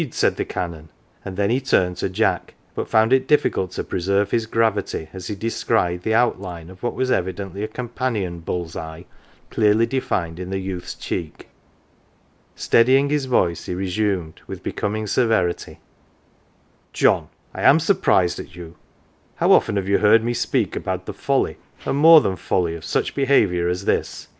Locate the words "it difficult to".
3.13-3.83